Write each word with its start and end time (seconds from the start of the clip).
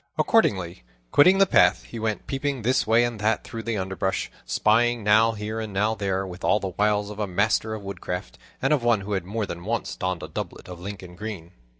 Accordingly, 0.17 0.81
quitting 1.11 1.37
the 1.37 1.45
path, 1.45 1.83
he 1.83 1.99
went 1.99 2.25
peeping 2.25 2.63
this 2.63 2.87
way 2.87 3.03
and 3.03 3.19
that 3.19 3.43
through 3.43 3.61
the 3.61 3.77
underbrush, 3.77 4.31
spying 4.47 5.03
now 5.03 5.33
here 5.33 5.59
and 5.59 5.71
now 5.71 5.93
there, 5.93 6.25
with 6.25 6.43
all 6.43 6.59
the 6.59 6.69
wiles 6.69 7.11
of 7.11 7.19
a 7.19 7.27
master 7.27 7.75
of 7.75 7.83
woodcraft, 7.83 8.39
and 8.63 8.73
of 8.73 8.81
one 8.81 9.01
who 9.01 9.11
had 9.11 9.25
more 9.25 9.45
than 9.45 9.63
once 9.63 9.95
donned 9.95 10.23
a 10.23 10.27
doublet 10.27 10.67
of 10.67 10.79
Lincoln 10.79 11.15
green. 11.15 11.51